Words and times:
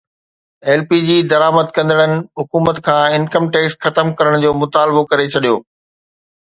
L 0.67 0.81
P 0.93 0.97
G 1.09 1.17
درآمد 1.33 1.69
ڪندڙن 1.75 2.13
حڪومت 2.41 2.77
کان 2.87 3.01
انڪم 3.17 3.45
ٽيڪس 3.53 3.77
ختم 3.87 4.13
ڪرڻ 4.19 4.41
جو 4.47 4.53
مطالبو 4.65 5.09
ڪري 5.13 5.33
ڇڏيو 5.35 5.55